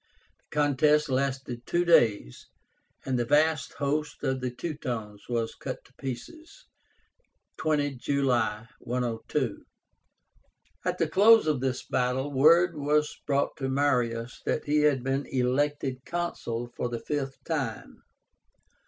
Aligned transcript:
The 0.51 0.55
contest 0.55 1.09
lasted 1.09 1.67
two 1.67 1.85
days, 1.85 2.47
and 3.05 3.19
the 3.19 3.23
vast 3.25 3.73
host 3.73 4.23
of 4.23 4.41
the 4.41 4.49
Teutones 4.49 5.29
was 5.29 5.53
cut 5.53 5.85
to 5.85 5.93
pieces 5.93 6.65
(20 7.59 7.97
July, 7.97 8.65
102). 8.79 9.63
At 10.83 10.97
the 10.97 11.07
close 11.07 11.45
of 11.45 11.59
this 11.61 11.83
battle 11.85 12.31
word 12.31 12.75
was 12.75 13.15
brought 13.27 13.55
to 13.57 13.69
Marius 13.69 14.41
that 14.43 14.65
he 14.65 14.79
had 14.79 15.03
been 15.03 15.27
elected 15.27 16.03
Consul 16.03 16.71
for 16.75 16.89
the 16.89 16.99
fifth 16.99 17.37
time. 17.43 18.01